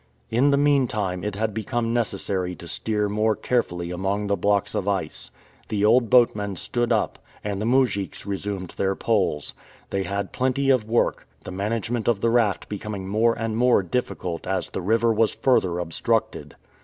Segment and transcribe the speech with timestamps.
[0.31, 4.87] In the meantime it had become necessary to steer more carefully among the blocks of
[4.87, 5.29] ice.
[5.69, 9.53] The old boatman stood up, and the moujiks resumed their poles.
[9.91, 14.47] They had plenty of work, the management of the raft becoming more and more difficult
[14.47, 16.55] as the river was further obstructed.